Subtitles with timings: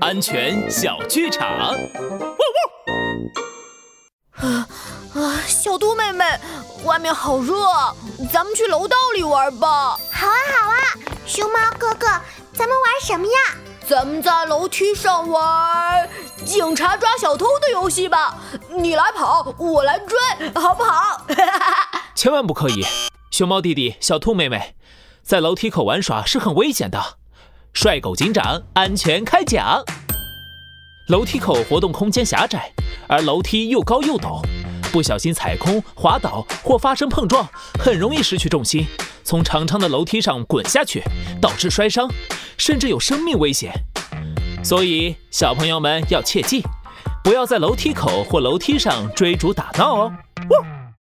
[0.00, 1.48] 安全小剧场。
[4.32, 4.66] 啊
[5.14, 5.36] 啊！
[5.46, 6.24] 小兔妹妹，
[6.84, 7.54] 外面好热，
[8.32, 9.96] 咱们去楼道里玩吧。
[10.12, 10.76] 好啊，好啊！
[11.26, 12.06] 熊猫哥哥，
[12.54, 13.56] 咱们玩什么呀？
[13.86, 16.08] 咱们在楼梯上玩
[16.44, 18.38] 警察抓小偷的游戏吧。
[18.70, 20.16] 你来跑，我来追，
[20.54, 21.26] 好不好？
[22.14, 22.84] 千万不可以！
[23.32, 24.76] 熊猫弟弟，小兔妹妹，
[25.22, 27.19] 在楼梯口玩耍是很危险的。
[27.72, 29.82] 帅狗警长，安全开讲。
[31.08, 32.70] 楼梯口活动空间狭窄，
[33.08, 34.42] 而楼梯又高又陡，
[34.92, 38.86] 不小心踩空、滑倒或发生碰撞，很容易失去重心，
[39.24, 41.02] 从长长的楼梯上滚下去，
[41.40, 42.08] 导致摔伤，
[42.58, 43.72] 甚至有生命危险。
[44.62, 46.62] 所以，小朋友们要切记，
[47.24, 50.12] 不要在楼梯口或楼梯上追逐打闹哦。